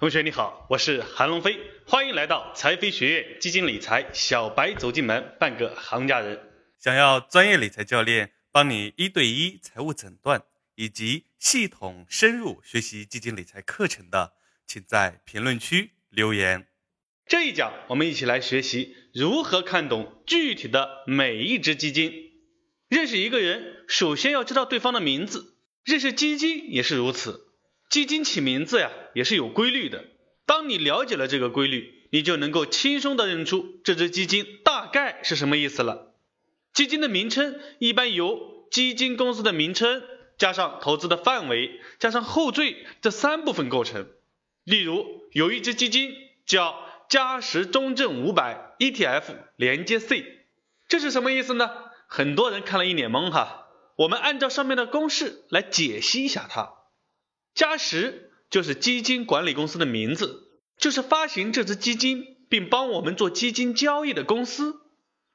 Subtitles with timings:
[0.00, 6.40] 同学你好，我是韩龙飞，欢迎来到财飞学院基金理财小白走进门，半个行家人。
[6.78, 10.42] 想要专业理财教练帮你一对一财务诊断，
[10.74, 14.32] 以及系统深入学习基金理财课程的，
[14.66, 16.66] 请在评论区留言。
[17.26, 22.10] 这一讲我们一起来学习如何看懂具体的每一只基金。
[22.88, 27.49] 认识一个人，首先要知道对方的名字；认识基金也是如此。
[27.90, 30.04] 基金起名字呀，也是有规律的。
[30.46, 36.14] 当你了解了这个规律，你就能够轻松的认出这只基金大概是什么意思了。
[36.72, 40.04] 基金的名称一般由基金公司的名称
[40.38, 44.06] 加上投资的范围加上后缀这三部分构成。
[44.62, 46.14] 例如，有一只基金
[46.46, 49.24] 叫嘉实中证五百 ETF
[49.56, 50.46] 连接 C，
[50.86, 51.68] 这是什么意思呢？
[52.06, 53.66] 很多人看了一脸懵哈。
[53.96, 56.74] 我们按照上面的公式来解析一下它。
[57.54, 64.80] 嘉实就是基金管理公司的名字，就是发行这只基金并帮我们做基金交易的公司。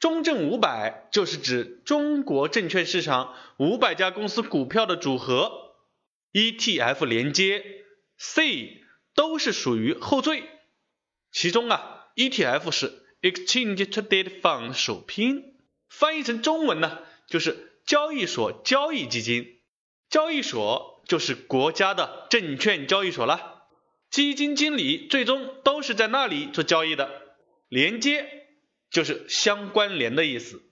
[0.00, 5.74] 中证五百就是指中国证券市场五百家公司股票的组合。
[6.32, 7.64] ETF 连接
[8.18, 8.82] C
[9.14, 10.42] 都是属于后缀，
[11.30, 15.54] 其中啊 ETF 是 Exchange Traded Fund 首拼，
[15.88, 19.60] 翻译成中文呢就是交易所交易基金，
[20.10, 20.93] 交易所。
[21.06, 23.62] 就是国家的证券交易所了，
[24.10, 27.22] 基金经理最终都是在那里做交易的。
[27.68, 28.26] 连接
[28.90, 30.62] 就是相关联的意思，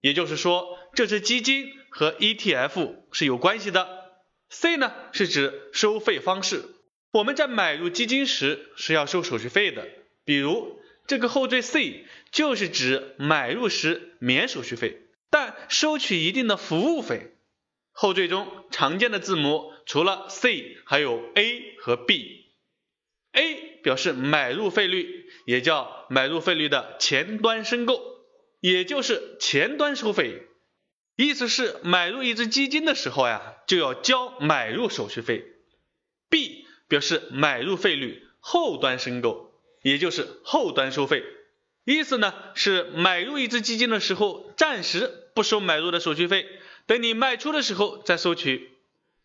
[0.00, 4.04] 也就是说这只基金和 ETF 是有关系的。
[4.50, 6.64] C 呢是指收费方式，
[7.12, 9.88] 我们在买入基金时是要收手续费的，
[10.24, 17.33] 比如这个后缀 C 就是指买入时免手续费，但收取一定的服务费。
[17.96, 22.44] 后缀中常见的字母除了 C 还有 A 和 B。
[23.32, 28.02] A 表示买入费率，也叫买入费率的前端申购，
[28.60, 30.42] 也就是前端收费。
[31.16, 35.44] 意思是买入一只基金的时候呀，就要交买入手续费。
[36.28, 39.52] B 表示买入费率后端申购，
[39.82, 41.22] 也就是后端收费。
[41.84, 46.46] 意思呢是买入一只基金的时候，暂时不收买入的手续费。
[46.86, 48.72] 等你卖出的时候再收取，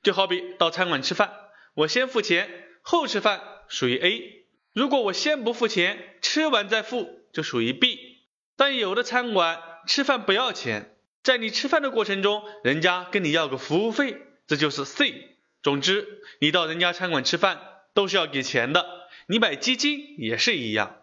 [0.01, 1.33] 就好比到餐馆吃饭，
[1.73, 8.17] 我先付钱后吃饭属于 A，如果我先不付钱吃完再付就属于 B。
[8.55, 15.35] 但有的餐馆吃饭不要钱，在你吃饭的过程中，人家跟你要个服务费，这就是 C。
[15.61, 17.59] 总之，你到人家餐馆吃饭
[17.93, 21.01] 都是要给钱的，你买基金也是一样。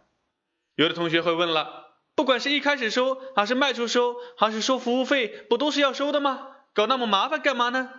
[0.74, 1.85] 有的同学会问了。
[2.16, 6.48] 不管是一开始收，还是卖出收，还是收服务费，不都是要收的吗？
[6.72, 7.90] 搞那么麻烦干嘛呢？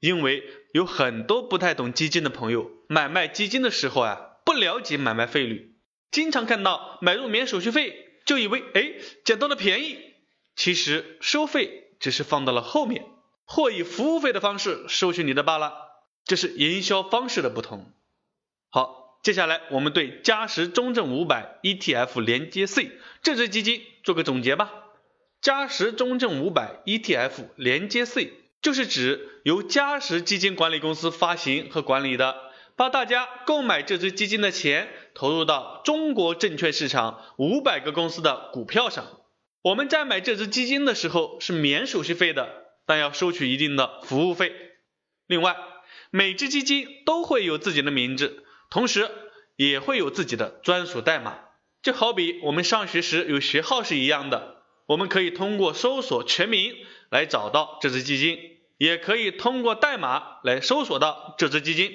[0.00, 0.42] 因为
[0.72, 5.76] 有很多不太懂基金的朋友，买卖基金的时候啊，不了解买卖费率，
[6.10, 8.94] 经常看到买入免手续费，就以为哎
[9.24, 9.98] 捡到了便宜，
[10.56, 13.06] 其实收费只是放到了后面，
[13.44, 15.72] 或以服务费的方式收取你的罢了，
[16.24, 17.92] 这是营销方式的不同。
[18.68, 19.03] 好。
[19.24, 22.92] 接下来我们对嘉实中证五百 ETF 连接 C
[23.22, 24.70] 这只基金做个总结吧。
[25.40, 32.36] 嘉实中证五百 ETF 连接 C 就是指由嘉实基金管理公司发行和管理的，
[32.76, 39.06] 把大家购买这只基金的钱投入到中国证券市场五百个公司的股票上。
[39.62, 44.52] 我们在买这只基金的时候是免手续费的，但要收取一定的服务费。
[45.26, 45.56] 另外，
[46.10, 48.42] 每只基金都会有自己的名字。
[48.74, 49.08] 同时
[49.54, 51.38] 也会有自己的专属代码，
[51.80, 54.64] 就好比我们上学时有学号是一样的。
[54.86, 56.74] 我们可以通过搜索全名
[57.08, 58.36] 来找到这只基金，
[58.76, 61.92] 也可以通过代码来搜索到这只基金。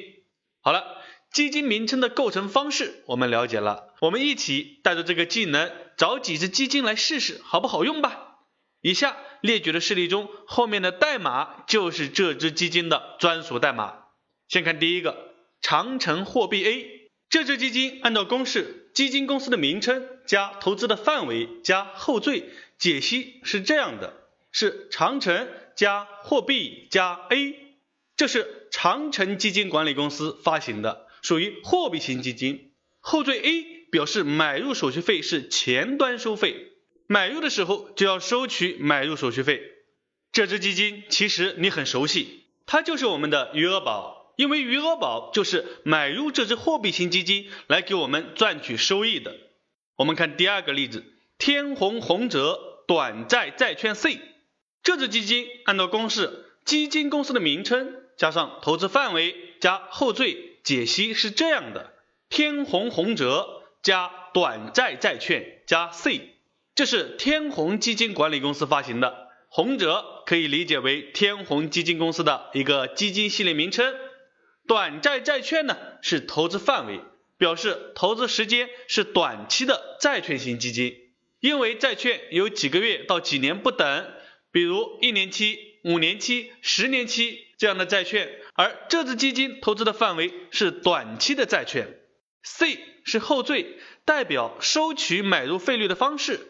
[0.62, 0.86] 好了，
[1.34, 8.38] 基金名称的构成方式我们了解了，我们一起带着这个技能找几只基金来试试好不好用吧。
[8.80, 14.06] 以下列举的事例中，后面的代码就是这只基金的专属代码。
[14.48, 15.28] 先看第一个。
[15.62, 22.44] 长城货币 A 这只基金按照公式，基金公司的名称加投资的范围加后缀
[22.78, 24.14] 解析是这样的：
[24.52, 27.56] 是长城加货币加 A，
[28.18, 32.72] 这是长城基金管理公司发行的，属于货币型基金。
[33.00, 36.68] 后缀 A 表示买入手续费是前端收费，
[37.08, 39.62] 买入的时候就要收取买入手续费。
[40.32, 44.19] 这只基金其实你很熟悉，它就是我们的余额宝。
[44.40, 49.36] 因为余额宝就是买入这只货币型基金来给我们赚取收益的。
[49.98, 51.04] 我们看第二个例子，
[51.38, 52.58] 天弘宏泽
[52.88, 54.22] 短债债券 C，
[54.82, 61.92] 这只基金按照公式，基金公司的名称加上投资范围加后缀解析是这样的：
[62.30, 66.30] 天弘宏泽加短债债券加 C，
[66.76, 69.28] 这是天弘基金管理公司发行的。
[69.50, 73.94] 宏泽可以理解为天弘基金公司的一个基金系列名称。
[74.70, 77.00] 短债债券呢是投资范围，
[77.40, 80.96] 表示投资时间是短期的债券型基金。
[81.40, 84.06] 因为债券有几个月到几年不等，
[84.52, 91.98] 比如一年期、五年期、十年期这样的债券，而这支基金投资的范围是短期的债券。
[92.44, 93.66] C 是后缀，
[94.06, 96.42] 代表收取买入费率的方式。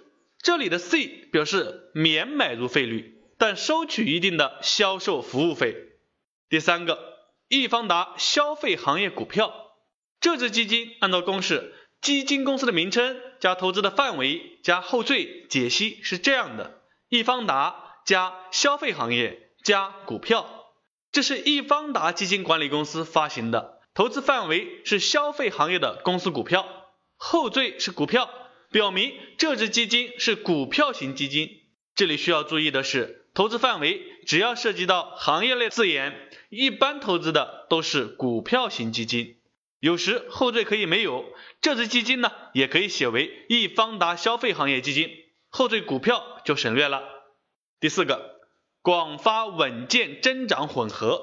[0.42, 5.77] 这里的 C 表示免买入费率，但收取一定的销售服务费。
[6.50, 7.09] 第三个。
[7.50, 9.51] 易方达消费行业股票，
[10.22, 20.48] 这支基金按照公式，基金公司的名称加投资的范围加后缀解析是这样的：易方达加消费行业加股票，
[21.12, 26.68] 这是易方达基金管理公司发行的，投资范围是消费行业的公司股票，
[27.18, 28.30] 后缀是股票，
[28.69, 31.50] 表明这支基金是股票型基金。
[31.95, 36.30] 这里需要注意的是，投资范围只要涉及到行业类字眼。
[36.50, 39.38] 一般投资的都是股票型基金，
[39.80, 41.24] 有时后缀可以没有，
[41.62, 45.10] 这支基金呢也可以写为易方达消费行业基金，
[45.48, 47.02] 后缀股票就省略了。
[47.80, 48.42] 第四个，
[48.82, 51.22] 广发稳健增长混合，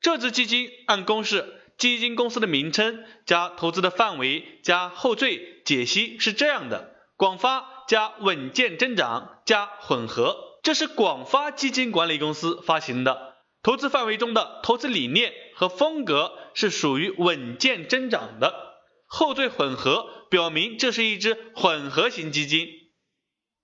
[0.00, 13.34] 这支基金按公式，基金公司的名称加投资的范围加后缀解析是这样的：广发加稳健增长加混合，这是广发基金管理公司发行的。
[13.62, 18.74] 投资范围中的投资理念和风格是属于稳健增长的，
[19.06, 22.66] 后缀混合表明这是一只混合型基金。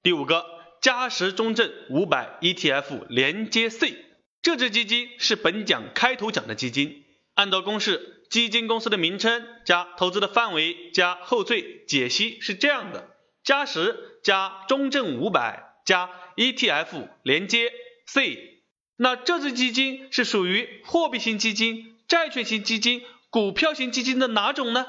[0.03, 0.45] 第五个，
[0.83, 3.97] 嘉实中证五百 ETF 连接 C，
[4.43, 7.05] 这只基金是本讲开头讲的基金，
[7.35, 13.09] 按照公式，基金公司的名称加投资的范围加后缀解析是这样的：
[13.43, 17.73] 嘉实加中证五百加 ETF 连接
[18.07, 18.63] C。
[18.97, 24.87] 那这支基金是属于货币型基金、债券型基金、股票型基金的哪种呢？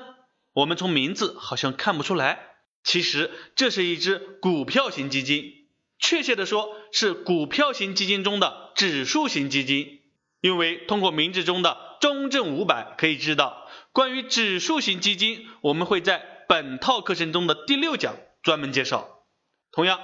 [0.53, 2.47] 我们从名字好像看不出来。
[2.83, 5.53] 其实这是一只股票型基金，
[5.99, 9.99] 确切的说是股票型基金中的指数型基金。
[10.41, 16.17] 因为通过名字中的中证五百可以知道，关于指数型基金，我们会在
[16.47, 19.23] 本套课程中的第六讲专门介绍。
[19.71, 19.99] 同样，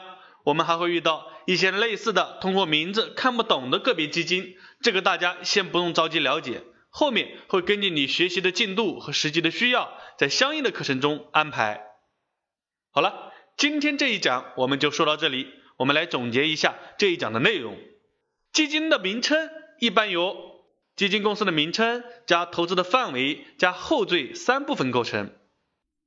[0.48, 1.28] 我们还会遇到。
[1.46, 11.82] 一些类似的通过名字看不懂的个别基金，这个大家先不用着急了解，后面会根据你学习的进度和实际的需要，在相应的课程中安排。
[12.92, 15.48] 好了，今天这一讲我们就说到这里，
[15.78, 17.78] 我们来总结一下这一讲的内容。
[18.52, 19.50] 基金的名称
[19.80, 20.36] 一般由
[20.98, 25.34] 基金公司的名称加投资的范围加后缀三部分构成，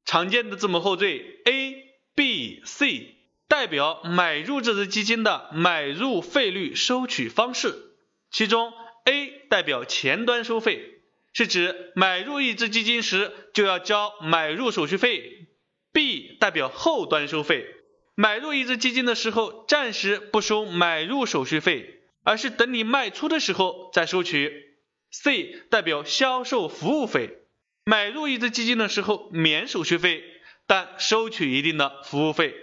[0.04, 1.76] 常见的字母后缀 A、
[2.14, 3.19] B、C。
[3.60, 7.74] 代表买入这只基金的买入费率收取方式，
[8.30, 8.72] 其中
[9.04, 11.02] A 代表前端收费，
[11.34, 15.46] 是指买入一只基金时就要交买入手续费。
[15.92, 17.66] ；B 代表后端收费，
[18.14, 24.78] 买入一只基金的时候暂时不收买入手续费，而是等你卖出的时候再收取。
[25.12, 27.42] ；C 代表销售服务费，
[27.84, 30.24] 买入一只基金的时候免手续费，
[30.66, 32.54] 但收取一定的服务费。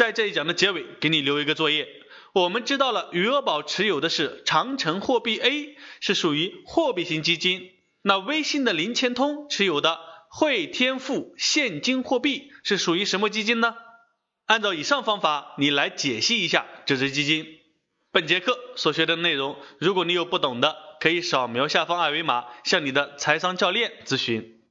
[0.00, 1.86] 在这一讲的结尾，给你留一个作业。
[2.32, 7.68] 我们知道了余额宝持有的是长城货币 A，是属于货币型基金。
[8.00, 13.74] 那微信的零钱通持有的汇添富现金货币是属于什么基金呢？
[14.46, 17.44] 按照以上方法，你来解析一下这只基金。
[18.10, 24.62] 本节课所学的内容，如果你有不懂的，可以扫描下方二维码向你的财商教练咨询。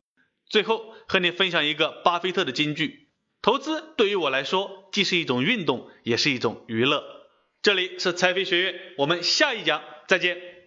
[0.50, 2.99] 最后和你分享一个巴菲特的金句。
[3.42, 7.04] 投资对于我来说，既是一种运动，也是一种娱乐。
[7.62, 10.59] 这里是财飞学院，我们下一讲再见。